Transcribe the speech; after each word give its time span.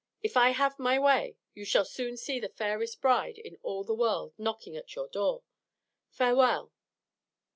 If 0.23 0.35
I 0.35 0.49
have 0.49 0.79
my 0.79 0.97
way, 0.97 1.37
you 1.53 1.63
shall 1.63 1.85
soon 1.85 2.17
see 2.17 2.39
the 2.39 2.49
fairest 2.49 3.01
bride 3.01 3.37
in 3.37 3.59
all 3.61 3.83
the 3.83 3.93
world 3.93 4.33
knocking 4.35 4.75
at 4.75 4.95
your 4.95 5.07
door. 5.07 5.43
Farewell!" 6.09 6.71